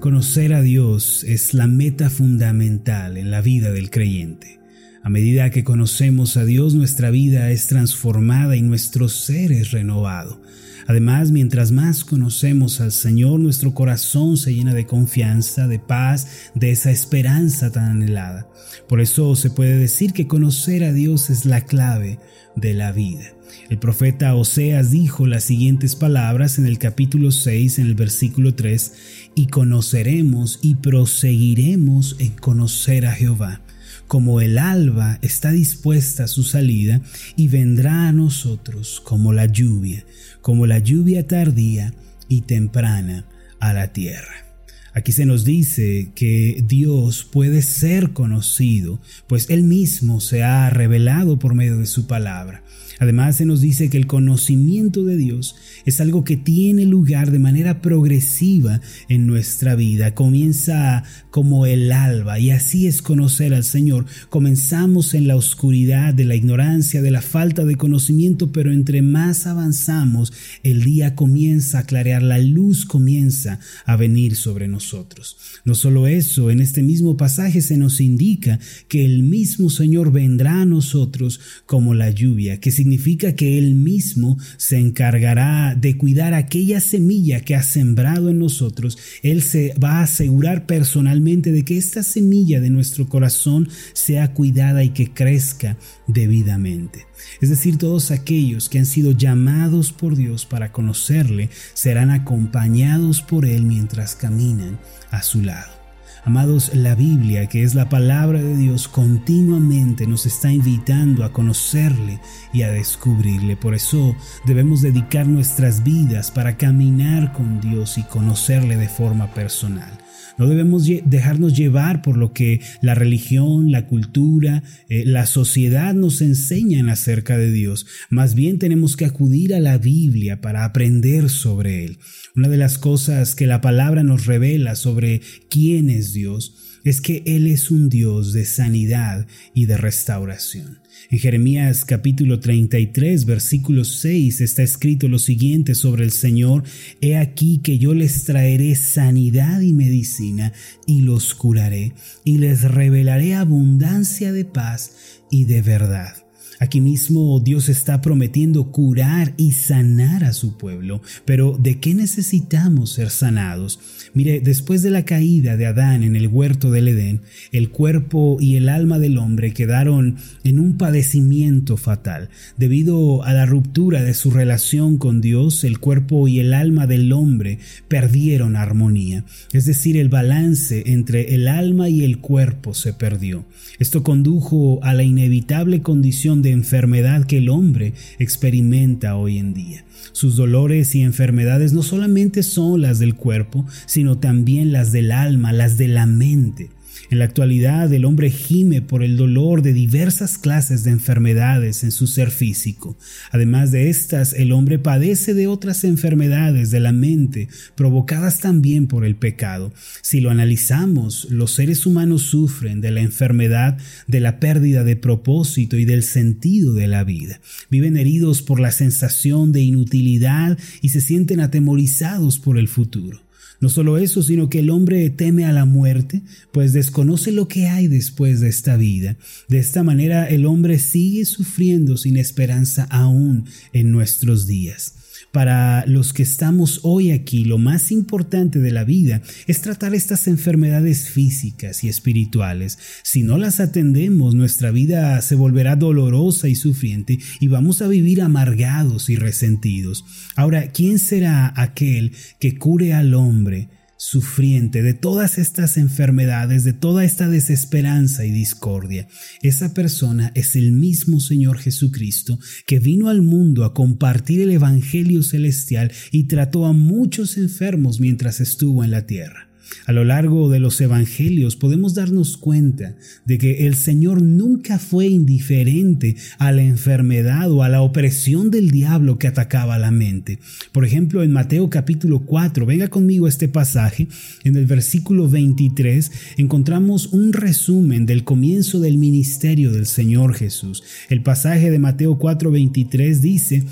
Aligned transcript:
Conocer 0.00 0.54
a 0.54 0.62
Dios 0.62 1.24
es 1.24 1.52
la 1.52 1.66
meta 1.66 2.08
fundamental 2.08 3.18
en 3.18 3.30
la 3.30 3.42
vida 3.42 3.70
del 3.70 3.90
creyente. 3.90 4.59
A 5.02 5.08
medida 5.08 5.50
que 5.50 5.64
conocemos 5.64 6.36
a 6.36 6.44
Dios, 6.44 6.74
nuestra 6.74 7.10
vida 7.10 7.50
es 7.50 7.66
transformada 7.68 8.56
y 8.56 8.62
nuestro 8.62 9.08
ser 9.08 9.50
es 9.50 9.70
renovado. 9.70 10.40
Además, 10.86 11.30
mientras 11.30 11.72
más 11.72 12.04
conocemos 12.04 12.80
al 12.80 12.92
Señor, 12.92 13.40
nuestro 13.40 13.72
corazón 13.72 14.36
se 14.36 14.52
llena 14.52 14.74
de 14.74 14.86
confianza, 14.86 15.68
de 15.68 15.78
paz, 15.78 16.50
de 16.54 16.70
esa 16.70 16.90
esperanza 16.90 17.70
tan 17.70 17.84
anhelada. 17.84 18.48
Por 18.88 19.00
eso 19.00 19.36
se 19.36 19.50
puede 19.50 19.78
decir 19.78 20.12
que 20.12 20.26
conocer 20.26 20.84
a 20.84 20.92
Dios 20.92 21.30
es 21.30 21.46
la 21.46 21.60
clave 21.62 22.18
de 22.56 22.74
la 22.74 22.92
vida. 22.92 23.24
El 23.68 23.78
profeta 23.78 24.34
Oseas 24.34 24.90
dijo 24.90 25.26
las 25.26 25.44
siguientes 25.44 25.94
palabras 25.96 26.58
en 26.58 26.66
el 26.66 26.78
capítulo 26.78 27.30
6, 27.30 27.78
en 27.78 27.86
el 27.86 27.94
versículo 27.94 28.54
3, 28.54 28.92
y 29.34 29.46
conoceremos 29.46 30.58
y 30.60 30.74
proseguiremos 30.76 32.16
en 32.18 32.30
conocer 32.32 33.06
a 33.06 33.12
Jehová, 33.12 33.62
como 34.10 34.40
el 34.40 34.58
alba 34.58 35.20
está 35.22 35.52
dispuesta 35.52 36.24
a 36.24 36.26
su 36.26 36.42
salida 36.42 37.00
y 37.36 37.46
vendrá 37.46 38.08
a 38.08 38.12
nosotros 38.12 39.00
como 39.04 39.32
la 39.32 39.46
lluvia, 39.46 40.04
como 40.40 40.66
la 40.66 40.80
lluvia 40.80 41.28
tardía 41.28 41.94
y 42.26 42.40
temprana 42.40 43.24
a 43.60 43.72
la 43.72 43.92
tierra. 43.92 44.46
Aquí 44.94 45.12
se 45.12 45.26
nos 45.26 45.44
dice 45.44 46.10
que 46.16 46.64
Dios 46.66 47.22
puede 47.22 47.62
ser 47.62 48.10
conocido, 48.10 49.00
pues 49.28 49.48
Él 49.48 49.62
mismo 49.62 50.20
se 50.20 50.42
ha 50.42 50.68
revelado 50.70 51.38
por 51.38 51.54
medio 51.54 51.78
de 51.78 51.86
su 51.86 52.08
palabra. 52.08 52.64
Además 53.00 53.36
se 53.36 53.46
nos 53.46 53.62
dice 53.62 53.88
que 53.88 53.96
el 53.96 54.06
conocimiento 54.06 55.06
de 55.06 55.16
Dios 55.16 55.56
es 55.86 56.02
algo 56.02 56.22
que 56.22 56.36
tiene 56.36 56.84
lugar 56.84 57.30
de 57.30 57.38
manera 57.38 57.80
progresiva 57.80 58.82
en 59.08 59.26
nuestra 59.26 59.74
vida. 59.74 60.14
Comienza 60.14 61.02
como 61.30 61.64
el 61.64 61.92
alba 61.92 62.38
y 62.38 62.50
así 62.50 62.86
es 62.86 63.00
conocer 63.00 63.54
al 63.54 63.64
Señor. 63.64 64.04
Comenzamos 64.28 65.14
en 65.14 65.28
la 65.28 65.36
oscuridad 65.36 66.12
de 66.12 66.26
la 66.26 66.34
ignorancia, 66.34 67.00
de 67.00 67.10
la 67.10 67.22
falta 67.22 67.64
de 67.64 67.76
conocimiento, 67.76 68.52
pero 68.52 68.70
entre 68.70 69.00
más 69.00 69.46
avanzamos, 69.46 70.34
el 70.62 70.82
día 70.82 71.14
comienza 71.14 71.78
a 71.78 71.84
clarear, 71.84 72.22
la 72.22 72.38
luz 72.38 72.84
comienza 72.84 73.60
a 73.86 73.96
venir 73.96 74.36
sobre 74.36 74.68
nosotros. 74.68 75.38
No 75.64 75.74
solo 75.74 76.06
eso, 76.06 76.50
en 76.50 76.60
este 76.60 76.82
mismo 76.82 77.16
pasaje 77.16 77.62
se 77.62 77.78
nos 77.78 77.98
indica 78.02 78.60
que 78.88 79.06
el 79.06 79.22
mismo 79.22 79.70
Señor 79.70 80.12
vendrá 80.12 80.60
a 80.60 80.66
nosotros 80.66 81.40
como 81.64 81.94
la 81.94 82.10
lluvia, 82.10 82.60
que 82.60 82.70
significa 82.70 82.89
significa 82.90 83.36
que 83.36 83.56
Él 83.56 83.76
mismo 83.76 84.36
se 84.56 84.76
encargará 84.76 85.76
de 85.76 85.96
cuidar 85.96 86.34
aquella 86.34 86.80
semilla 86.80 87.40
que 87.40 87.54
ha 87.54 87.62
sembrado 87.62 88.30
en 88.30 88.40
nosotros. 88.40 88.98
Él 89.22 89.42
se 89.42 89.74
va 89.82 89.98
a 89.98 90.02
asegurar 90.02 90.66
personalmente 90.66 91.52
de 91.52 91.64
que 91.64 91.78
esta 91.78 92.02
semilla 92.02 92.60
de 92.60 92.70
nuestro 92.70 93.08
corazón 93.08 93.68
sea 93.92 94.34
cuidada 94.34 94.82
y 94.82 94.88
que 94.88 95.12
crezca 95.12 95.78
debidamente. 96.08 97.06
Es 97.40 97.48
decir, 97.48 97.78
todos 97.78 98.10
aquellos 98.10 98.68
que 98.68 98.80
han 98.80 98.86
sido 98.86 99.12
llamados 99.12 99.92
por 99.92 100.16
Dios 100.16 100.44
para 100.44 100.72
conocerle 100.72 101.48
serán 101.74 102.10
acompañados 102.10 103.22
por 103.22 103.46
Él 103.46 103.62
mientras 103.62 104.16
caminan 104.16 104.80
a 105.12 105.22
su 105.22 105.42
lado. 105.42 105.79
Amados, 106.24 106.74
la 106.74 106.94
Biblia, 106.94 107.46
que 107.46 107.62
es 107.62 107.74
la 107.74 107.88
palabra 107.88 108.42
de 108.42 108.54
Dios, 108.56 108.88
continuamente 108.88 110.06
nos 110.06 110.26
está 110.26 110.52
invitando 110.52 111.24
a 111.24 111.32
conocerle 111.32 112.20
y 112.52 112.62
a 112.62 112.70
descubrirle. 112.70 113.56
Por 113.56 113.74
eso 113.74 114.14
debemos 114.44 114.82
dedicar 114.82 115.26
nuestras 115.26 115.82
vidas 115.82 116.30
para 116.30 116.58
caminar 116.58 117.32
con 117.32 117.60
Dios 117.60 117.96
y 117.96 118.02
conocerle 118.02 118.76
de 118.76 118.88
forma 118.88 119.28
personal. 119.28 119.90
No 120.38 120.48
debemos 120.48 120.86
dejarnos 121.04 121.56
llevar 121.56 122.02
por 122.02 122.16
lo 122.16 122.32
que 122.32 122.60
la 122.80 122.94
religión, 122.94 123.70
la 123.70 123.86
cultura, 123.86 124.62
eh, 124.88 125.04
la 125.04 125.26
sociedad 125.26 125.94
nos 125.94 126.20
enseñan 126.22 126.88
acerca 126.88 127.36
de 127.36 127.50
Dios. 127.50 127.86
Más 128.08 128.34
bien 128.34 128.58
tenemos 128.58 128.96
que 128.96 129.04
acudir 129.04 129.54
a 129.54 129.60
la 129.60 129.78
Biblia 129.78 130.40
para 130.40 130.64
aprender 130.64 131.28
sobre 131.28 131.84
Él. 131.84 131.98
Una 132.36 132.48
de 132.48 132.56
las 132.56 132.78
cosas 132.78 133.34
que 133.34 133.46
la 133.46 133.60
palabra 133.60 134.02
nos 134.02 134.26
revela 134.26 134.76
sobre 134.76 135.20
quién 135.48 135.90
es 135.90 136.12
Dios 136.12 136.69
es 136.84 137.00
que 137.00 137.22
Él 137.26 137.46
es 137.46 137.70
un 137.70 137.88
Dios 137.88 138.32
de 138.32 138.44
sanidad 138.44 139.26
y 139.54 139.66
de 139.66 139.76
restauración. 139.76 140.78
En 141.10 141.18
Jeremías 141.18 141.84
capítulo 141.84 142.40
33 142.40 143.24
versículo 143.24 143.84
6 143.84 144.40
está 144.40 144.62
escrito 144.62 145.08
lo 145.08 145.18
siguiente 145.18 145.74
sobre 145.74 146.04
el 146.04 146.10
Señor, 146.10 146.64
He 147.00 147.16
aquí 147.16 147.58
que 147.62 147.78
yo 147.78 147.94
les 147.94 148.24
traeré 148.24 148.74
sanidad 148.74 149.60
y 149.60 149.72
medicina 149.72 150.52
y 150.86 151.02
los 151.02 151.34
curaré 151.34 151.94
y 152.24 152.38
les 152.38 152.62
revelaré 152.62 153.34
abundancia 153.34 154.32
de 154.32 154.44
paz 154.44 154.92
y 155.30 155.44
de 155.44 155.62
verdad. 155.62 156.19
Aquí 156.62 156.82
mismo 156.82 157.40
Dios 157.40 157.70
está 157.70 158.02
prometiendo 158.02 158.70
curar 158.70 159.32
y 159.38 159.52
sanar 159.52 160.24
a 160.24 160.34
su 160.34 160.58
pueblo, 160.58 161.00
pero 161.24 161.56
¿de 161.58 161.80
qué 161.80 161.94
necesitamos 161.94 162.92
ser 162.92 163.08
sanados? 163.08 163.80
Mire, 164.12 164.40
después 164.40 164.82
de 164.82 164.90
la 164.90 165.06
caída 165.06 165.56
de 165.56 165.64
Adán 165.64 166.02
en 166.02 166.16
el 166.16 166.28
huerto 166.28 166.70
del 166.70 166.88
Edén, 166.88 167.22
el 167.50 167.70
cuerpo 167.70 168.36
y 168.38 168.56
el 168.56 168.68
alma 168.68 168.98
del 168.98 169.16
hombre 169.16 169.54
quedaron 169.54 170.16
en 170.44 170.60
un 170.60 170.76
padecimiento 170.76 171.78
fatal. 171.78 172.28
Debido 172.58 173.24
a 173.24 173.32
la 173.32 173.46
ruptura 173.46 174.02
de 174.02 174.12
su 174.12 174.30
relación 174.30 174.98
con 174.98 175.22
Dios, 175.22 175.64
el 175.64 175.78
cuerpo 175.78 176.28
y 176.28 176.40
el 176.40 176.52
alma 176.52 176.86
del 176.86 177.10
hombre 177.14 177.58
perdieron 177.88 178.56
armonía, 178.56 179.24
es 179.54 179.64
decir, 179.64 179.96
el 179.96 180.10
balance 180.10 180.82
entre 180.92 181.34
el 181.34 181.48
alma 181.48 181.88
y 181.88 182.04
el 182.04 182.18
cuerpo 182.18 182.74
se 182.74 182.92
perdió. 182.92 183.46
Esto 183.78 184.02
condujo 184.02 184.78
a 184.82 184.92
la 184.92 185.04
inevitable 185.04 185.80
condición 185.80 186.42
de 186.42 186.49
enfermedad 186.52 187.24
que 187.24 187.38
el 187.38 187.48
hombre 187.48 187.94
experimenta 188.18 189.16
hoy 189.16 189.38
en 189.38 189.54
día. 189.54 189.84
Sus 190.12 190.36
dolores 190.36 190.94
y 190.94 191.02
enfermedades 191.02 191.72
no 191.72 191.82
solamente 191.82 192.42
son 192.42 192.82
las 192.82 192.98
del 192.98 193.14
cuerpo, 193.14 193.66
sino 193.86 194.18
también 194.18 194.72
las 194.72 194.92
del 194.92 195.12
alma, 195.12 195.52
las 195.52 195.78
de 195.78 195.88
la 195.88 196.06
mente. 196.06 196.70
En 197.08 197.18
la 197.18 197.24
actualidad 197.24 197.92
el 197.92 198.04
hombre 198.04 198.30
gime 198.30 198.82
por 198.82 199.02
el 199.02 199.16
dolor 199.16 199.62
de 199.62 199.72
diversas 199.72 200.38
clases 200.38 200.84
de 200.84 200.90
enfermedades 200.90 201.82
en 201.82 201.92
su 201.92 202.06
ser 202.06 202.30
físico. 202.30 202.96
Además 203.30 203.72
de 203.72 203.88
estas, 203.88 204.32
el 204.32 204.52
hombre 204.52 204.78
padece 204.78 205.34
de 205.34 205.46
otras 205.46 205.84
enfermedades 205.84 206.70
de 206.70 206.80
la 206.80 206.92
mente 206.92 207.48
provocadas 207.74 208.40
también 208.40 208.86
por 208.86 209.04
el 209.04 209.16
pecado. 209.16 209.72
Si 210.02 210.20
lo 210.20 210.30
analizamos, 210.30 211.28
los 211.30 211.52
seres 211.52 211.86
humanos 211.86 212.22
sufren 212.22 212.80
de 212.80 212.90
la 212.90 213.00
enfermedad 213.00 213.78
de 214.06 214.20
la 214.20 214.38
pérdida 214.40 214.84
de 214.84 214.96
propósito 214.96 215.78
y 215.78 215.84
del 215.84 216.02
sentido 216.02 216.74
de 216.74 216.88
la 216.88 217.04
vida. 217.04 217.40
Viven 217.70 217.96
heridos 217.96 218.42
por 218.42 218.60
la 218.60 218.70
sensación 218.70 219.52
de 219.52 219.62
inutilidad 219.62 220.58
y 220.80 220.90
se 220.90 221.00
sienten 221.00 221.40
atemorizados 221.40 222.38
por 222.38 222.58
el 222.58 222.68
futuro. 222.68 223.20
No 223.60 223.68
solo 223.68 223.98
eso, 223.98 224.22
sino 224.22 224.48
que 224.48 224.60
el 224.60 224.70
hombre 224.70 225.10
teme 225.10 225.44
a 225.44 225.52
la 225.52 225.66
muerte, 225.66 226.22
pues 226.50 226.72
desconoce 226.72 227.30
lo 227.30 227.46
que 227.46 227.68
hay 227.68 227.88
después 227.88 228.40
de 228.40 228.48
esta 228.48 228.76
vida. 228.76 229.16
De 229.48 229.58
esta 229.58 229.82
manera 229.82 230.26
el 230.26 230.46
hombre 230.46 230.78
sigue 230.78 231.26
sufriendo 231.26 231.98
sin 231.98 232.16
esperanza 232.16 232.84
aún 232.90 233.44
en 233.72 233.92
nuestros 233.92 234.46
días. 234.46 234.94
Para 235.32 235.86
los 235.86 236.12
que 236.12 236.24
estamos 236.24 236.80
hoy 236.82 237.12
aquí, 237.12 237.44
lo 237.44 237.56
más 237.56 237.92
importante 237.92 238.58
de 238.58 238.72
la 238.72 238.82
vida 238.82 239.22
es 239.46 239.60
tratar 239.60 239.94
estas 239.94 240.26
enfermedades 240.26 241.08
físicas 241.08 241.84
y 241.84 241.88
espirituales. 241.88 242.78
Si 243.04 243.22
no 243.22 243.38
las 243.38 243.60
atendemos, 243.60 244.34
nuestra 244.34 244.72
vida 244.72 245.22
se 245.22 245.36
volverá 245.36 245.76
dolorosa 245.76 246.48
y 246.48 246.56
sufriente 246.56 247.20
y 247.38 247.46
vamos 247.46 247.80
a 247.80 247.86
vivir 247.86 248.22
amargados 248.22 249.08
y 249.08 249.14
resentidos. 249.14 250.04
Ahora, 250.34 250.72
¿quién 250.72 250.98
será 250.98 251.52
aquel 251.56 252.12
que 252.40 252.58
cure 252.58 252.92
al 252.92 253.14
hombre? 253.14 253.68
Sufriente 254.00 254.82
de 254.82 254.94
todas 254.94 255.36
estas 255.36 255.76
enfermedades, 255.76 256.64
de 256.64 256.72
toda 256.72 257.04
esta 257.04 257.28
desesperanza 257.28 258.24
y 258.24 258.30
discordia. 258.30 259.06
Esa 259.42 259.74
persona 259.74 260.32
es 260.34 260.56
el 260.56 260.72
mismo 260.72 261.20
Señor 261.20 261.58
Jesucristo 261.58 262.38
que 262.66 262.78
vino 262.78 263.10
al 263.10 263.20
mundo 263.20 263.62
a 263.62 263.74
compartir 263.74 264.40
el 264.40 264.52
Evangelio 264.52 265.22
celestial 265.22 265.92
y 266.12 266.24
trató 266.24 266.64
a 266.64 266.72
muchos 266.72 267.36
enfermos 267.36 268.00
mientras 268.00 268.40
estuvo 268.40 268.84
en 268.84 268.92
la 268.92 269.04
tierra. 269.04 269.49
A 269.86 269.92
lo 269.92 270.04
largo 270.04 270.48
de 270.48 270.60
los 270.60 270.80
evangelios 270.80 271.56
podemos 271.56 271.94
darnos 271.94 272.36
cuenta 272.36 272.96
de 273.24 273.38
que 273.38 273.66
el 273.66 273.74
Señor 273.74 274.22
nunca 274.22 274.78
fue 274.78 275.06
indiferente 275.06 276.16
a 276.38 276.52
la 276.52 276.62
enfermedad 276.62 277.50
o 277.50 277.62
a 277.62 277.68
la 277.68 277.82
opresión 277.82 278.50
del 278.50 278.70
diablo 278.70 279.18
que 279.18 279.26
atacaba 279.26 279.78
la 279.78 279.90
mente. 279.90 280.38
Por 280.72 280.84
ejemplo, 280.84 281.22
en 281.22 281.32
Mateo 281.32 281.70
capítulo 281.70 282.20
4, 282.20 282.66
venga 282.66 282.88
conmigo 282.88 283.28
este 283.28 283.48
pasaje, 283.48 284.08
en 284.44 284.56
el 284.56 284.66
versículo 284.66 285.28
23 285.28 286.10
encontramos 286.36 287.08
un 287.12 287.32
resumen 287.32 288.06
del 288.06 288.24
comienzo 288.24 288.80
del 288.80 288.98
ministerio 288.98 289.72
del 289.72 289.86
Señor 289.86 290.34
Jesús. 290.34 290.82
El 291.08 291.22
pasaje 291.22 291.70
de 291.70 291.78
Mateo 291.78 292.18
4, 292.18 292.50
23 292.50 293.22
dice, 293.22 293.64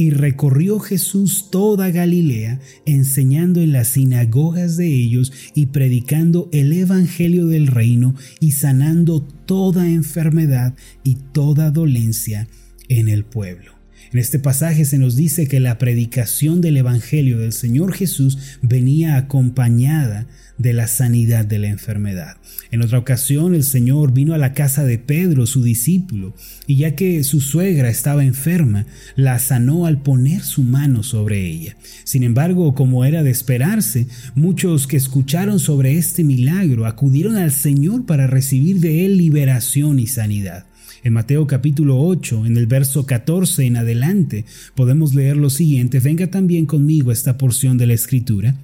Y 0.00 0.10
recorrió 0.10 0.78
Jesús 0.78 1.48
toda 1.50 1.90
Galilea, 1.90 2.60
enseñando 2.86 3.60
en 3.60 3.72
las 3.72 3.88
sinagogas 3.88 4.76
de 4.76 4.86
ellos 4.86 5.32
y 5.56 5.66
predicando 5.66 6.48
el 6.52 6.72
Evangelio 6.72 7.48
del 7.48 7.66
reino 7.66 8.14
y 8.38 8.52
sanando 8.52 9.20
toda 9.20 9.88
enfermedad 9.88 10.76
y 11.02 11.16
toda 11.32 11.72
dolencia 11.72 12.46
en 12.88 13.08
el 13.08 13.24
pueblo. 13.24 13.72
En 14.12 14.20
este 14.20 14.38
pasaje 14.38 14.84
se 14.84 14.98
nos 14.98 15.16
dice 15.16 15.48
que 15.48 15.58
la 15.58 15.78
predicación 15.78 16.60
del 16.60 16.76
Evangelio 16.76 17.38
del 17.38 17.52
Señor 17.52 17.92
Jesús 17.92 18.38
venía 18.62 19.16
acompañada 19.16 20.28
de 20.58 20.72
la 20.72 20.88
sanidad 20.88 21.46
de 21.46 21.58
la 21.58 21.68
enfermedad. 21.68 22.36
En 22.70 22.82
otra 22.82 22.98
ocasión 22.98 23.54
el 23.54 23.64
Señor 23.64 24.12
vino 24.12 24.34
a 24.34 24.38
la 24.38 24.52
casa 24.52 24.84
de 24.84 24.98
Pedro, 24.98 25.46
su 25.46 25.62
discípulo, 25.62 26.34
y 26.66 26.76
ya 26.76 26.94
que 26.94 27.24
su 27.24 27.40
suegra 27.40 27.88
estaba 27.88 28.24
enferma, 28.24 28.86
la 29.16 29.38
sanó 29.38 29.86
al 29.86 30.02
poner 30.02 30.42
su 30.42 30.62
mano 30.62 31.02
sobre 31.02 31.46
ella. 31.46 31.76
Sin 32.04 32.24
embargo, 32.24 32.74
como 32.74 33.04
era 33.04 33.22
de 33.22 33.30
esperarse, 33.30 34.06
muchos 34.34 34.86
que 34.86 34.96
escucharon 34.96 35.60
sobre 35.60 35.96
este 35.96 36.24
milagro 36.24 36.86
acudieron 36.86 37.36
al 37.36 37.52
Señor 37.52 38.04
para 38.04 38.26
recibir 38.26 38.80
de 38.80 39.06
él 39.06 39.16
liberación 39.16 39.98
y 39.98 40.06
sanidad. 40.06 40.66
En 41.04 41.12
Mateo 41.12 41.46
capítulo 41.46 42.00
8, 42.00 42.44
en 42.44 42.56
el 42.56 42.66
verso 42.66 43.06
14 43.06 43.64
en 43.64 43.76
adelante, 43.76 44.44
podemos 44.74 45.14
leer 45.14 45.36
lo 45.36 45.48
siguiente, 45.48 46.00
venga 46.00 46.26
también 46.26 46.66
conmigo 46.66 47.12
esta 47.12 47.38
porción 47.38 47.78
de 47.78 47.86
la 47.86 47.94
escritura. 47.94 48.56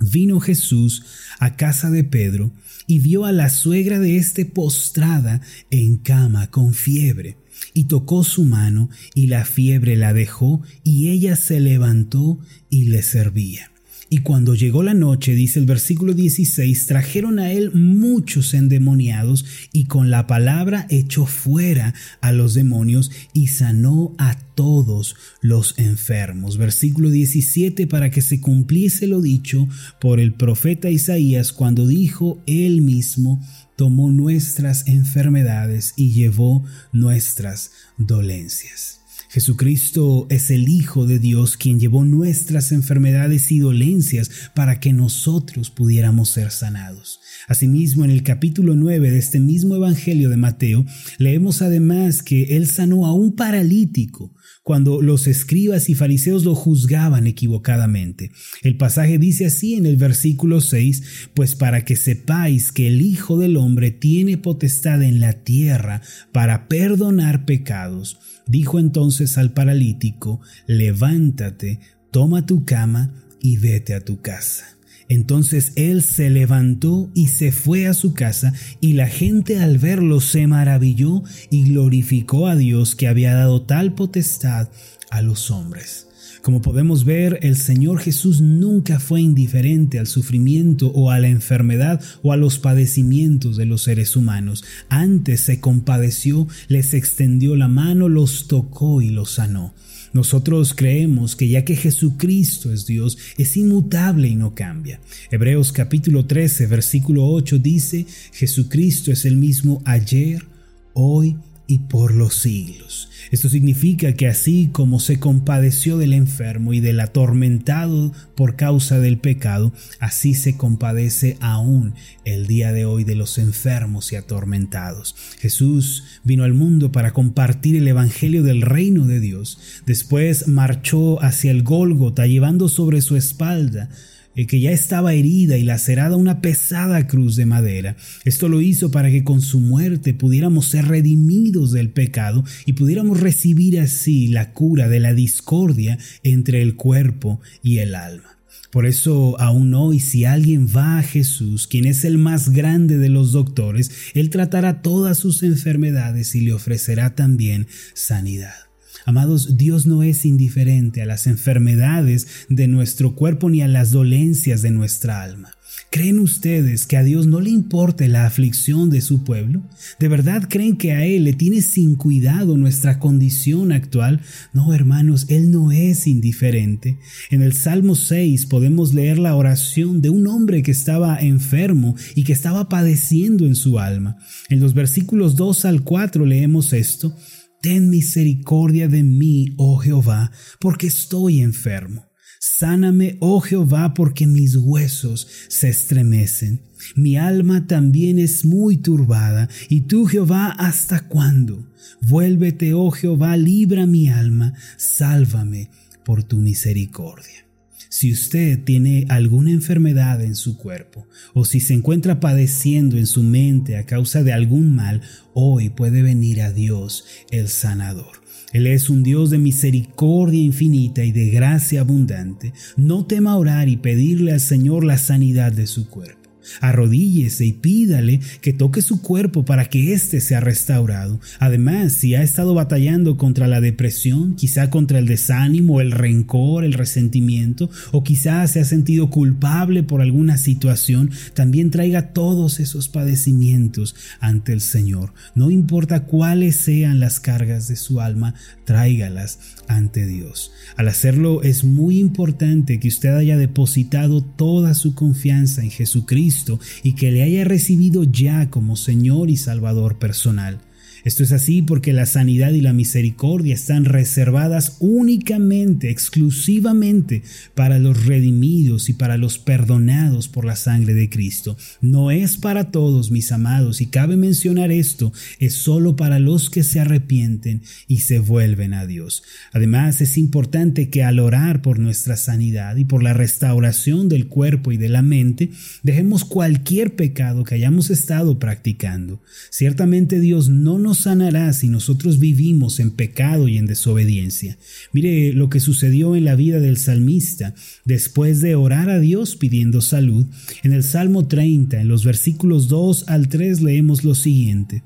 Vino 0.00 0.40
Jesús 0.40 1.04
a 1.38 1.56
casa 1.56 1.90
de 1.90 2.04
Pedro 2.04 2.52
y 2.86 2.98
vio 2.98 3.24
a 3.24 3.32
la 3.32 3.48
suegra 3.48 3.98
de 3.98 4.16
éste 4.16 4.44
postrada 4.44 5.40
en 5.70 5.96
cama 5.96 6.50
con 6.50 6.74
fiebre, 6.74 7.36
y 7.72 7.84
tocó 7.84 8.24
su 8.24 8.44
mano, 8.44 8.90
y 9.14 9.26
la 9.28 9.44
fiebre 9.44 9.96
la 9.96 10.12
dejó, 10.12 10.62
y 10.82 11.08
ella 11.08 11.36
se 11.36 11.60
levantó 11.60 12.38
y 12.68 12.86
le 12.86 13.02
servía. 13.02 13.73
Y 14.14 14.18
cuando 14.18 14.54
llegó 14.54 14.84
la 14.84 14.94
noche, 14.94 15.34
dice 15.34 15.58
el 15.58 15.66
versículo 15.66 16.14
16, 16.14 16.86
trajeron 16.86 17.40
a 17.40 17.50
él 17.50 17.72
muchos 17.74 18.54
endemoniados 18.54 19.44
y 19.72 19.86
con 19.86 20.08
la 20.08 20.28
palabra 20.28 20.86
echó 20.88 21.26
fuera 21.26 21.94
a 22.20 22.30
los 22.30 22.54
demonios 22.54 23.10
y 23.32 23.48
sanó 23.48 24.14
a 24.18 24.38
todos 24.54 25.16
los 25.40 25.76
enfermos. 25.78 26.58
Versículo 26.58 27.10
17, 27.10 27.88
para 27.88 28.12
que 28.12 28.22
se 28.22 28.40
cumpliese 28.40 29.08
lo 29.08 29.20
dicho 29.20 29.66
por 30.00 30.20
el 30.20 30.32
profeta 30.32 30.90
Isaías 30.90 31.50
cuando 31.50 31.84
dijo 31.84 32.40
él 32.46 32.82
mismo, 32.82 33.44
tomó 33.74 34.12
nuestras 34.12 34.86
enfermedades 34.86 35.92
y 35.96 36.12
llevó 36.12 36.64
nuestras 36.92 37.72
dolencias. 37.98 39.03
Jesucristo 39.28 40.26
es 40.30 40.50
el 40.50 40.68
Hijo 40.68 41.06
de 41.06 41.18
Dios 41.18 41.56
quien 41.56 41.80
llevó 41.80 42.04
nuestras 42.04 42.72
enfermedades 42.72 43.50
y 43.50 43.58
dolencias 43.58 44.30
para 44.54 44.80
que 44.80 44.92
nosotros 44.92 45.70
pudiéramos 45.70 46.30
ser 46.30 46.50
sanados. 46.50 47.20
Asimismo, 47.48 48.04
en 48.04 48.10
el 48.10 48.22
capítulo 48.22 48.74
9 48.74 49.10
de 49.10 49.18
este 49.18 49.40
mismo 49.40 49.76
Evangelio 49.76 50.30
de 50.30 50.36
Mateo, 50.36 50.84
leemos 51.18 51.62
además 51.62 52.22
que 52.22 52.56
Él 52.56 52.68
sanó 52.68 53.06
a 53.06 53.14
un 53.14 53.34
paralítico 53.34 54.34
cuando 54.64 55.02
los 55.02 55.26
escribas 55.26 55.90
y 55.90 55.94
fariseos 55.94 56.44
lo 56.44 56.54
juzgaban 56.54 57.26
equivocadamente. 57.26 58.30
El 58.62 58.78
pasaje 58.78 59.18
dice 59.18 59.44
así 59.44 59.74
en 59.74 59.84
el 59.84 59.96
versículo 59.96 60.62
6, 60.62 61.02
pues 61.34 61.54
para 61.54 61.84
que 61.84 61.96
sepáis 61.96 62.72
que 62.72 62.88
el 62.88 63.02
Hijo 63.02 63.38
del 63.38 63.58
Hombre 63.58 63.90
tiene 63.90 64.38
potestad 64.38 65.02
en 65.02 65.20
la 65.20 65.34
tierra 65.44 66.00
para 66.32 66.66
perdonar 66.66 67.44
pecados, 67.44 68.18
dijo 68.46 68.78
entonces 68.78 69.03
al 69.36 69.52
paralítico, 69.52 70.40
levántate, 70.66 71.80
toma 72.10 72.46
tu 72.46 72.64
cama 72.64 73.12
y 73.40 73.58
vete 73.58 73.94
a 73.94 74.00
tu 74.00 74.20
casa. 74.20 74.64
Entonces 75.08 75.72
él 75.76 76.02
se 76.02 76.30
levantó 76.30 77.10
y 77.14 77.28
se 77.28 77.52
fue 77.52 77.86
a 77.86 77.94
su 77.94 78.14
casa, 78.14 78.54
y 78.80 78.94
la 78.94 79.06
gente 79.06 79.58
al 79.58 79.78
verlo 79.78 80.20
se 80.20 80.46
maravilló 80.46 81.22
y 81.50 81.64
glorificó 81.64 82.48
a 82.48 82.56
Dios 82.56 82.94
que 82.94 83.08
había 83.08 83.34
dado 83.34 83.62
tal 83.62 83.94
potestad 83.94 84.70
a 85.10 85.20
los 85.20 85.50
hombres. 85.50 86.03
Como 86.44 86.60
podemos 86.60 87.06
ver, 87.06 87.38
el 87.40 87.56
Señor 87.56 88.00
Jesús 88.00 88.42
nunca 88.42 89.00
fue 89.00 89.22
indiferente 89.22 89.98
al 89.98 90.06
sufrimiento 90.06 90.88
o 90.88 91.10
a 91.10 91.18
la 91.18 91.28
enfermedad 91.28 92.02
o 92.22 92.32
a 92.32 92.36
los 92.36 92.58
padecimientos 92.58 93.56
de 93.56 93.64
los 93.64 93.80
seres 93.80 94.14
humanos. 94.14 94.62
Antes 94.90 95.40
se 95.40 95.60
compadeció, 95.60 96.46
les 96.68 96.92
extendió 96.92 97.56
la 97.56 97.68
mano, 97.68 98.10
los 98.10 98.46
tocó 98.46 99.00
y 99.00 99.08
los 99.08 99.30
sanó. 99.30 99.72
Nosotros 100.12 100.74
creemos 100.74 101.34
que 101.34 101.48
ya 101.48 101.64
que 101.64 101.76
Jesucristo 101.76 102.74
es 102.74 102.84
Dios, 102.84 103.16
es 103.38 103.56
inmutable 103.56 104.28
y 104.28 104.34
no 104.34 104.54
cambia. 104.54 105.00
Hebreos 105.30 105.72
capítulo 105.72 106.26
13, 106.26 106.66
versículo 106.66 107.26
8 107.26 107.58
dice, 107.58 108.04
Jesucristo 108.34 109.10
es 109.10 109.24
el 109.24 109.36
mismo 109.36 109.80
ayer, 109.86 110.44
hoy 110.92 111.38
y 111.66 111.78
por 111.78 112.14
los 112.14 112.34
siglos. 112.34 113.10
Esto 113.30 113.48
significa 113.48 114.12
que 114.12 114.26
así 114.26 114.68
como 114.70 115.00
se 115.00 115.18
compadeció 115.18 115.96
del 115.96 116.12
enfermo 116.12 116.72
y 116.72 116.80
del 116.80 117.00
atormentado 117.00 118.12
por 118.34 118.56
causa 118.56 118.98
del 119.00 119.18
pecado, 119.18 119.72
así 119.98 120.34
se 120.34 120.56
compadece 120.56 121.36
aún 121.40 121.94
el 122.24 122.46
día 122.46 122.72
de 122.72 122.84
hoy 122.84 123.04
de 123.04 123.14
los 123.14 123.38
enfermos 123.38 124.12
y 124.12 124.16
atormentados. 124.16 125.14
Jesús 125.38 126.04
vino 126.22 126.44
al 126.44 126.54
mundo 126.54 126.92
para 126.92 127.12
compartir 127.12 127.76
el 127.76 127.88
Evangelio 127.88 128.42
del 128.42 128.62
reino 128.62 129.06
de 129.06 129.20
Dios. 129.20 129.58
Después 129.86 130.48
marchó 130.48 131.22
hacia 131.22 131.50
el 131.50 131.62
Gólgota 131.62 132.26
llevando 132.26 132.68
sobre 132.68 133.00
su 133.00 133.16
espalda 133.16 133.88
que 134.34 134.60
ya 134.60 134.72
estaba 134.72 135.14
herida 135.14 135.56
y 135.56 135.62
lacerada 135.62 136.16
una 136.16 136.40
pesada 136.40 137.06
cruz 137.06 137.36
de 137.36 137.46
madera. 137.46 137.96
Esto 138.24 138.48
lo 138.48 138.60
hizo 138.60 138.90
para 138.90 139.10
que 139.10 139.24
con 139.24 139.40
su 139.40 139.60
muerte 139.60 140.14
pudiéramos 140.14 140.66
ser 140.66 140.86
redimidos 140.86 141.72
del 141.72 141.90
pecado 141.90 142.44
y 142.66 142.74
pudiéramos 142.74 143.20
recibir 143.20 143.78
así 143.80 144.28
la 144.28 144.52
cura 144.52 144.88
de 144.88 145.00
la 145.00 145.14
discordia 145.14 145.98
entre 146.22 146.62
el 146.62 146.76
cuerpo 146.76 147.40
y 147.62 147.78
el 147.78 147.94
alma. 147.94 148.38
Por 148.70 148.86
eso 148.86 149.40
aún 149.40 149.72
hoy 149.74 150.00
si 150.00 150.24
alguien 150.24 150.66
va 150.66 150.98
a 150.98 151.02
Jesús, 151.02 151.68
quien 151.68 151.86
es 151.86 152.04
el 152.04 152.18
más 152.18 152.48
grande 152.50 152.98
de 152.98 153.08
los 153.08 153.30
doctores, 153.30 153.92
Él 154.14 154.30
tratará 154.30 154.82
todas 154.82 155.16
sus 155.16 155.44
enfermedades 155.44 156.34
y 156.34 156.40
le 156.40 156.52
ofrecerá 156.52 157.14
también 157.14 157.68
sanidad. 157.94 158.73
Amados, 159.04 159.56
Dios 159.56 159.86
no 159.86 160.02
es 160.02 160.24
indiferente 160.24 161.02
a 161.02 161.06
las 161.06 161.26
enfermedades 161.26 162.26
de 162.48 162.68
nuestro 162.68 163.14
cuerpo 163.14 163.50
ni 163.50 163.60
a 163.60 163.68
las 163.68 163.90
dolencias 163.90 164.62
de 164.62 164.70
nuestra 164.70 165.22
alma. 165.22 165.50
¿Creen 165.90 166.18
ustedes 166.18 166.86
que 166.86 166.96
a 166.96 167.04
Dios 167.04 167.26
no 167.26 167.40
le 167.40 167.50
importe 167.50 168.08
la 168.08 168.26
aflicción 168.26 168.90
de 168.90 169.00
su 169.00 169.22
pueblo? 169.22 169.62
¿De 170.00 170.08
verdad 170.08 170.46
creen 170.48 170.76
que 170.76 170.92
a 170.92 171.04
Él 171.04 171.24
le 171.24 171.34
tiene 171.34 171.62
sin 171.62 171.94
cuidado 171.94 172.56
nuestra 172.56 172.98
condición 172.98 173.70
actual? 173.70 174.20
No, 174.52 174.74
hermanos, 174.74 175.26
Él 175.28 175.50
no 175.50 175.70
es 175.70 176.06
indiferente. 176.06 176.98
En 177.30 177.42
el 177.42 177.52
Salmo 177.52 177.94
6 177.94 178.46
podemos 178.46 178.92
leer 178.92 179.18
la 179.18 179.36
oración 179.36 180.02
de 180.02 180.10
un 180.10 180.26
hombre 180.26 180.62
que 180.62 180.72
estaba 180.72 181.18
enfermo 181.18 181.94
y 182.14 182.24
que 182.24 182.32
estaba 182.32 182.68
padeciendo 182.68 183.46
en 183.46 183.54
su 183.54 183.78
alma. 183.78 184.16
En 184.48 184.60
los 184.60 184.74
versículos 184.74 185.36
2 185.36 185.64
al 185.64 185.82
4 185.82 186.26
leemos 186.26 186.72
esto. 186.72 187.16
Ten 187.64 187.88
misericordia 187.88 188.88
de 188.88 189.02
mí, 189.02 189.54
oh 189.56 189.78
Jehová, 189.78 190.30
porque 190.60 190.86
estoy 190.86 191.40
enfermo. 191.40 192.04
Sáname, 192.38 193.16
oh 193.20 193.40
Jehová, 193.40 193.94
porque 193.94 194.26
mis 194.26 194.54
huesos 194.54 195.26
se 195.48 195.70
estremecen. 195.70 196.60
Mi 196.94 197.16
alma 197.16 197.66
también 197.66 198.18
es 198.18 198.44
muy 198.44 198.76
turbada. 198.76 199.48
¿Y 199.70 199.80
tú, 199.86 200.04
Jehová, 200.04 200.50
hasta 200.50 201.08
cuándo? 201.08 201.66
Vuélvete, 202.02 202.74
oh 202.74 202.90
Jehová, 202.90 203.34
libra 203.38 203.86
mi 203.86 204.10
alma, 204.10 204.52
sálvame 204.76 205.70
por 206.04 206.22
tu 206.22 206.36
misericordia. 206.36 207.46
Si 207.96 208.10
usted 208.10 208.58
tiene 208.64 209.06
alguna 209.08 209.52
enfermedad 209.52 210.20
en 210.20 210.34
su 210.34 210.58
cuerpo 210.58 211.06
o 211.32 211.44
si 211.44 211.60
se 211.60 211.74
encuentra 211.74 212.18
padeciendo 212.18 212.98
en 212.98 213.06
su 213.06 213.22
mente 213.22 213.76
a 213.76 213.86
causa 213.86 214.24
de 214.24 214.32
algún 214.32 214.74
mal, 214.74 215.00
hoy 215.32 215.68
puede 215.68 216.02
venir 216.02 216.42
a 216.42 216.52
Dios 216.52 217.04
el 217.30 217.46
sanador. 217.46 218.20
Él 218.52 218.66
es 218.66 218.90
un 218.90 219.04
Dios 219.04 219.30
de 219.30 219.38
misericordia 219.38 220.42
infinita 220.42 221.04
y 221.04 221.12
de 221.12 221.30
gracia 221.30 221.82
abundante. 221.82 222.52
No 222.76 223.06
tema 223.06 223.36
orar 223.36 223.68
y 223.68 223.76
pedirle 223.76 224.32
al 224.32 224.40
Señor 224.40 224.82
la 224.82 224.98
sanidad 224.98 225.52
de 225.52 225.68
su 225.68 225.88
cuerpo. 225.88 226.23
Arrodíllese 226.60 227.46
y 227.46 227.52
pídale 227.52 228.20
que 228.40 228.52
toque 228.52 228.82
su 228.82 229.00
cuerpo 229.00 229.44
para 229.44 229.66
que 229.66 229.92
éste 229.92 230.20
sea 230.20 230.40
restaurado. 230.40 231.20
Además, 231.38 231.92
si 231.92 232.14
ha 232.14 232.22
estado 232.22 232.54
batallando 232.54 233.16
contra 233.16 233.48
la 233.48 233.60
depresión, 233.60 234.36
quizá 234.36 234.70
contra 234.70 234.98
el 234.98 235.06
desánimo, 235.06 235.80
el 235.80 235.92
rencor, 235.92 236.64
el 236.64 236.72
resentimiento, 236.72 237.70
o 237.92 238.04
quizá 238.04 238.46
se 238.46 238.60
ha 238.60 238.64
sentido 238.64 239.10
culpable 239.10 239.82
por 239.82 240.00
alguna 240.00 240.36
situación, 240.36 241.10
también 241.34 241.70
traiga 241.70 242.12
todos 242.12 242.60
esos 242.60 242.88
padecimientos 242.88 243.94
ante 244.20 244.52
el 244.52 244.60
Señor. 244.60 245.12
No 245.34 245.50
importa 245.50 246.04
cuáles 246.04 246.56
sean 246.56 247.00
las 247.00 247.20
cargas 247.20 247.68
de 247.68 247.76
su 247.76 248.00
alma, 248.00 248.34
tráigalas 248.64 249.38
ante 249.68 250.06
Dios. 250.06 250.52
Al 250.76 250.88
hacerlo 250.88 251.42
es 251.42 251.64
muy 251.64 251.98
importante 251.98 252.80
que 252.80 252.88
usted 252.88 253.14
haya 253.14 253.36
depositado 253.36 254.22
toda 254.22 254.74
su 254.74 254.94
confianza 254.94 255.62
en 255.62 255.70
Jesucristo 255.70 256.33
y 256.82 256.94
que 256.94 257.10
le 257.10 257.22
haya 257.22 257.44
recibido 257.44 258.04
ya 258.04 258.50
como 258.50 258.76
Señor 258.76 259.30
y 259.30 259.36
Salvador 259.36 259.98
personal. 259.98 260.60
Esto 261.04 261.22
es 261.22 261.32
así 261.32 261.60
porque 261.60 261.92
la 261.92 262.06
sanidad 262.06 262.52
y 262.52 262.62
la 262.62 262.72
misericordia 262.72 263.54
están 263.54 263.84
reservadas 263.84 264.78
únicamente, 264.80 265.90
exclusivamente 265.90 267.22
para 267.54 267.78
los 267.78 268.06
redimidos 268.06 268.88
y 268.88 268.94
para 268.94 269.18
los 269.18 269.38
perdonados 269.38 270.28
por 270.28 270.46
la 270.46 270.56
sangre 270.56 270.94
de 270.94 271.10
Cristo. 271.10 271.58
No 271.82 272.10
es 272.10 272.38
para 272.38 272.70
todos, 272.70 273.10
mis 273.10 273.32
amados, 273.32 273.82
y 273.82 273.86
cabe 273.86 274.16
mencionar 274.16 274.72
esto, 274.72 275.12
es 275.38 275.52
solo 275.52 275.94
para 275.94 276.18
los 276.18 276.48
que 276.48 276.62
se 276.62 276.80
arrepienten 276.80 277.62
y 277.86 277.98
se 277.98 278.18
vuelven 278.18 278.72
a 278.72 278.86
Dios. 278.86 279.22
Además, 279.52 280.00
es 280.00 280.16
importante 280.16 280.88
que 280.88 281.02
al 281.02 281.18
orar 281.18 281.60
por 281.60 281.78
nuestra 281.78 282.16
sanidad 282.16 282.76
y 282.76 282.86
por 282.86 283.02
la 283.02 283.12
restauración 283.12 284.08
del 284.08 284.28
cuerpo 284.28 284.72
y 284.72 284.78
de 284.78 284.88
la 284.88 285.02
mente, 285.02 285.50
dejemos 285.82 286.24
cualquier 286.24 286.96
pecado 286.96 287.44
que 287.44 287.56
hayamos 287.56 287.90
estado 287.90 288.38
practicando. 288.38 289.20
Ciertamente 289.50 290.18
Dios 290.18 290.48
no 290.48 290.78
nos 290.78 290.93
sanará 290.94 291.52
si 291.52 291.68
nosotros 291.68 292.18
vivimos 292.18 292.80
en 292.80 292.90
pecado 292.90 293.48
y 293.48 293.58
en 293.58 293.66
desobediencia. 293.66 294.56
Mire 294.92 295.32
lo 295.32 295.48
que 295.48 295.60
sucedió 295.60 296.16
en 296.16 296.24
la 296.24 296.36
vida 296.36 296.60
del 296.60 296.76
salmista 296.76 297.54
después 297.84 298.40
de 298.40 298.54
orar 298.54 298.90
a 298.90 299.00
Dios 299.00 299.36
pidiendo 299.36 299.80
salud. 299.80 300.26
En 300.62 300.72
el 300.72 300.82
Salmo 300.82 301.26
30, 301.26 301.80
en 301.80 301.88
los 301.88 302.04
versículos 302.04 302.68
2 302.68 303.08
al 303.08 303.28
3 303.28 303.60
leemos 303.60 304.04
lo 304.04 304.14
siguiente. 304.14 304.82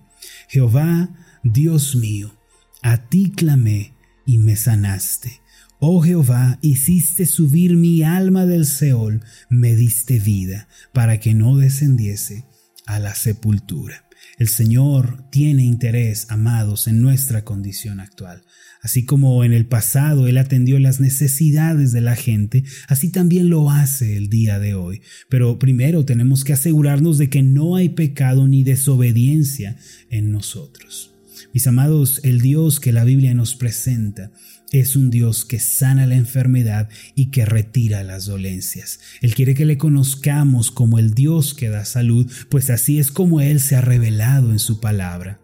Jehová, 0.48 1.14
Dios 1.44 1.96
mío, 1.96 2.34
a 2.82 3.08
ti 3.08 3.30
clamé 3.34 3.94
y 4.26 4.38
me 4.38 4.56
sanaste. 4.56 5.40
Oh 5.80 6.02
Jehová, 6.02 6.58
hiciste 6.60 7.24
subir 7.24 7.76
mi 7.76 8.02
alma 8.02 8.46
del 8.46 8.66
Seol, 8.66 9.22
me 9.48 9.76
diste 9.76 10.18
vida, 10.18 10.68
para 10.92 11.20
que 11.20 11.34
no 11.34 11.56
descendiese 11.56 12.44
a 12.86 12.98
la 12.98 13.14
sepultura. 13.14 14.07
El 14.38 14.48
Señor 14.48 15.24
tiene 15.30 15.64
interés, 15.64 16.26
amados, 16.30 16.86
en 16.86 17.02
nuestra 17.02 17.44
condición 17.44 18.00
actual. 18.00 18.42
Así 18.80 19.04
como 19.04 19.42
en 19.44 19.52
el 19.52 19.66
pasado 19.66 20.28
Él 20.28 20.38
atendió 20.38 20.78
las 20.78 21.00
necesidades 21.00 21.90
de 21.92 22.00
la 22.00 22.14
gente, 22.14 22.64
así 22.86 23.10
también 23.10 23.50
lo 23.50 23.70
hace 23.70 24.16
el 24.16 24.28
día 24.28 24.58
de 24.58 24.74
hoy. 24.74 25.02
Pero 25.28 25.58
primero 25.58 26.04
tenemos 26.04 26.44
que 26.44 26.52
asegurarnos 26.52 27.18
de 27.18 27.28
que 27.28 27.42
no 27.42 27.76
hay 27.76 27.88
pecado 27.88 28.46
ni 28.46 28.62
desobediencia 28.62 29.76
en 30.10 30.30
nosotros. 30.30 31.12
Mis 31.52 31.66
amados, 31.66 32.20
el 32.24 32.40
Dios 32.40 32.78
que 32.78 32.92
la 32.92 33.04
Biblia 33.04 33.34
nos 33.34 33.54
presenta 33.54 34.30
es 34.72 34.96
un 34.96 35.10
Dios 35.10 35.44
que 35.44 35.58
sana 35.58 36.06
la 36.06 36.16
enfermedad 36.16 36.88
y 37.14 37.30
que 37.30 37.44
retira 37.44 38.02
las 38.02 38.26
dolencias. 38.26 39.00
Él 39.20 39.34
quiere 39.34 39.54
que 39.54 39.64
le 39.64 39.78
conozcamos 39.78 40.70
como 40.70 40.98
el 40.98 41.14
Dios 41.14 41.54
que 41.54 41.68
da 41.68 41.84
salud, 41.84 42.30
pues 42.50 42.70
así 42.70 42.98
es 42.98 43.10
como 43.10 43.40
Él 43.40 43.60
se 43.60 43.76
ha 43.76 43.80
revelado 43.80 44.52
en 44.52 44.58
su 44.58 44.80
palabra. 44.80 45.40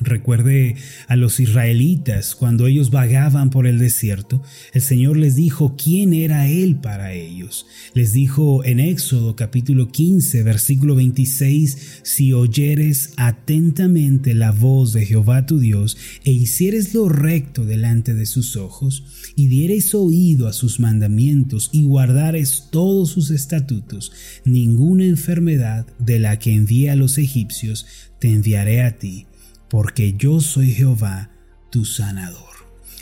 Recuerde 0.00 0.76
a 1.08 1.16
los 1.16 1.40
israelitas 1.40 2.36
cuando 2.36 2.68
ellos 2.68 2.90
vagaban 2.90 3.50
por 3.50 3.66
el 3.66 3.80
desierto, 3.80 4.42
el 4.72 4.80
Señor 4.80 5.16
les 5.16 5.34
dijo 5.34 5.74
quién 5.76 6.14
era 6.14 6.48
Él 6.48 6.76
para 6.76 7.14
ellos. 7.14 7.66
Les 7.94 8.12
dijo 8.12 8.64
en 8.64 8.78
Éxodo 8.78 9.34
capítulo 9.34 9.88
15 9.90 10.44
versículo 10.44 10.94
26, 10.94 12.00
si 12.04 12.32
oyeres 12.32 13.12
atentamente 13.16 14.34
la 14.34 14.52
voz 14.52 14.92
de 14.92 15.04
Jehová 15.04 15.46
tu 15.46 15.58
Dios 15.58 15.96
e 16.24 16.30
hicieres 16.30 16.94
lo 16.94 17.08
recto 17.08 17.64
delante 17.64 18.14
de 18.14 18.26
sus 18.26 18.56
ojos 18.56 19.32
y 19.34 19.48
diereis 19.48 19.96
oído 19.96 20.46
a 20.46 20.52
sus 20.52 20.78
mandamientos 20.78 21.70
y 21.72 21.82
guardares 21.82 22.68
todos 22.70 23.10
sus 23.10 23.32
estatutos, 23.32 24.12
ninguna 24.44 25.06
enfermedad 25.06 25.86
de 25.98 26.20
la 26.20 26.38
que 26.38 26.54
envié 26.54 26.90
a 26.90 26.96
los 26.96 27.18
egipcios 27.18 27.84
te 28.20 28.32
enviaré 28.32 28.82
a 28.82 28.96
ti 28.96 29.26
porque 29.68 30.14
yo 30.16 30.40
soy 30.40 30.72
Jehová, 30.72 31.30
tu 31.70 31.84
sanador. 31.84 32.48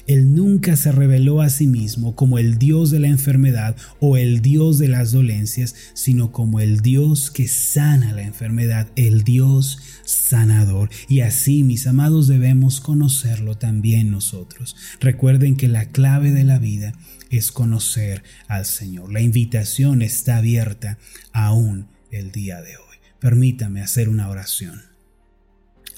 Él 0.06 0.34
nunca 0.34 0.76
se 0.76 0.92
reveló 0.92 1.40
a 1.40 1.48
sí 1.48 1.66
mismo 1.66 2.14
como 2.14 2.38
el 2.38 2.58
Dios 2.58 2.92
de 2.92 3.00
la 3.00 3.08
enfermedad 3.08 3.76
o 3.98 4.16
el 4.16 4.40
Dios 4.40 4.78
de 4.78 4.86
las 4.86 5.10
dolencias, 5.10 5.74
sino 5.94 6.30
como 6.30 6.60
el 6.60 6.80
Dios 6.80 7.30
que 7.32 7.48
sana 7.48 8.12
la 8.12 8.22
enfermedad, 8.22 8.88
el 8.94 9.24
Dios 9.24 9.78
sanador. 10.04 10.90
Y 11.08 11.20
así, 11.20 11.64
mis 11.64 11.88
amados, 11.88 12.28
debemos 12.28 12.80
conocerlo 12.80 13.56
también 13.56 14.12
nosotros. 14.12 14.76
Recuerden 15.00 15.56
que 15.56 15.66
la 15.66 15.86
clave 15.86 16.30
de 16.30 16.44
la 16.44 16.60
vida 16.60 16.92
es 17.30 17.50
conocer 17.50 18.22
al 18.46 18.64
Señor. 18.64 19.12
La 19.12 19.22
invitación 19.22 20.02
está 20.02 20.36
abierta 20.36 20.98
aún 21.32 21.88
el 22.12 22.30
día 22.30 22.60
de 22.60 22.76
hoy. 22.76 22.96
Permítame 23.18 23.82
hacer 23.82 24.08
una 24.08 24.28
oración. 24.28 24.95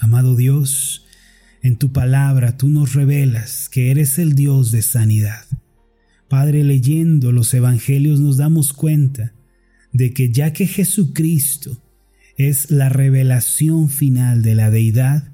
Amado 0.00 0.37
Dios, 0.37 1.07
en 1.62 1.76
tu 1.76 1.93
palabra 1.93 2.57
tú 2.57 2.69
nos 2.69 2.95
revelas 2.95 3.69
que 3.69 3.90
eres 3.90 4.19
el 4.19 4.35
Dios 4.35 4.71
de 4.71 4.83
sanidad. 4.83 5.45
Padre, 6.28 6.62
leyendo 6.62 7.33
los 7.33 7.52
evangelios 7.55 8.21
nos 8.21 8.37
damos 8.37 8.73
cuenta 8.73 9.33
de 9.93 10.12
que 10.12 10.31
ya 10.31 10.52
que 10.52 10.67
Jesucristo 10.67 11.83
es 12.37 12.71
la 12.71 12.88
revelación 12.88 13.88
final 13.88 14.43
de 14.43 14.55
la 14.55 14.71
deidad, 14.71 15.33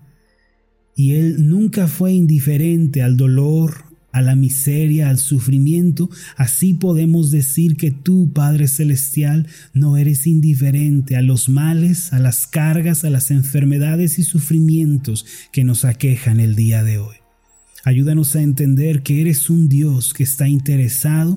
y 0.96 1.14
Él 1.16 1.48
nunca 1.48 1.88
fue 1.88 2.12
indiferente 2.12 3.02
al 3.02 3.16
dolor, 3.16 3.83
a 4.14 4.22
la 4.22 4.36
miseria, 4.36 5.10
al 5.10 5.18
sufrimiento, 5.18 6.08
así 6.36 6.72
podemos 6.72 7.32
decir 7.32 7.76
que 7.76 7.90
tú, 7.90 8.32
Padre 8.32 8.68
Celestial, 8.68 9.48
no 9.72 9.96
eres 9.96 10.28
indiferente 10.28 11.16
a 11.16 11.20
los 11.20 11.48
males, 11.48 12.12
a 12.12 12.20
las 12.20 12.46
cargas, 12.46 13.04
a 13.04 13.10
las 13.10 13.32
enfermedades 13.32 14.20
y 14.20 14.22
sufrimientos 14.22 15.26
que 15.50 15.64
nos 15.64 15.84
aquejan 15.84 16.38
el 16.38 16.54
día 16.54 16.84
de 16.84 16.98
hoy. 16.98 17.16
Ayúdanos 17.82 18.36
a 18.36 18.42
entender 18.42 19.02
que 19.02 19.20
eres 19.20 19.50
un 19.50 19.68
Dios 19.68 20.14
que 20.14 20.22
está 20.22 20.46
interesado 20.46 21.36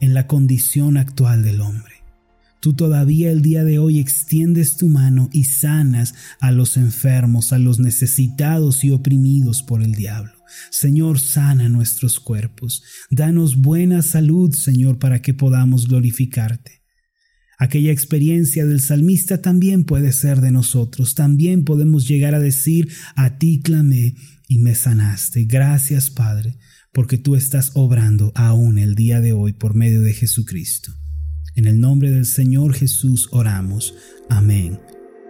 en 0.00 0.14
la 0.14 0.26
condición 0.26 0.96
actual 0.96 1.42
del 1.42 1.60
hombre. 1.60 1.95
Tú 2.66 2.74
todavía 2.74 3.30
el 3.30 3.42
día 3.42 3.62
de 3.62 3.78
hoy 3.78 4.00
extiendes 4.00 4.76
tu 4.76 4.88
mano 4.88 5.30
y 5.32 5.44
sanas 5.44 6.16
a 6.40 6.50
los 6.50 6.76
enfermos, 6.76 7.52
a 7.52 7.60
los 7.60 7.78
necesitados 7.78 8.82
y 8.82 8.90
oprimidos 8.90 9.62
por 9.62 9.84
el 9.84 9.92
diablo. 9.92 10.32
Señor, 10.72 11.20
sana 11.20 11.68
nuestros 11.68 12.18
cuerpos. 12.18 12.82
Danos 13.08 13.58
buena 13.58 14.02
salud, 14.02 14.52
Señor, 14.52 14.98
para 14.98 15.22
que 15.22 15.32
podamos 15.32 15.86
glorificarte. 15.86 16.82
Aquella 17.56 17.92
experiencia 17.92 18.66
del 18.66 18.80
salmista 18.80 19.40
también 19.40 19.84
puede 19.84 20.10
ser 20.10 20.40
de 20.40 20.50
nosotros. 20.50 21.14
También 21.14 21.62
podemos 21.62 22.08
llegar 22.08 22.34
a 22.34 22.40
decir, 22.40 22.88
a 23.14 23.38
ti 23.38 23.60
clamé 23.62 24.16
y 24.48 24.58
me 24.58 24.74
sanaste. 24.74 25.44
Gracias, 25.44 26.10
Padre, 26.10 26.58
porque 26.92 27.16
tú 27.16 27.36
estás 27.36 27.70
obrando 27.74 28.32
aún 28.34 28.78
el 28.78 28.96
día 28.96 29.20
de 29.20 29.34
hoy 29.34 29.52
por 29.52 29.76
medio 29.76 30.02
de 30.02 30.14
Jesucristo. 30.14 31.05
En 31.56 31.66
el 31.66 31.80
nombre 31.80 32.10
del 32.10 32.26
Señor 32.26 32.74
Jesús 32.74 33.30
oramos. 33.32 33.94
Amén 34.28 34.78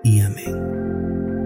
y 0.02 0.18
amén. 0.18 1.46